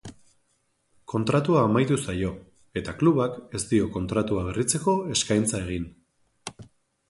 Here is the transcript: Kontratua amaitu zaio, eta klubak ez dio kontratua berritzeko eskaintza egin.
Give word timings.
Kontratua 1.11 1.65
amaitu 1.65 1.97
zaio, 2.05 2.31
eta 2.83 2.97
klubak 3.03 3.37
ez 3.61 3.63
dio 3.75 3.93
kontratua 3.99 4.49
berritzeko 4.51 4.99
eskaintza 5.17 5.61
egin. 5.67 5.89